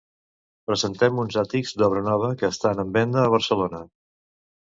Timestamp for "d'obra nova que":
1.81-2.49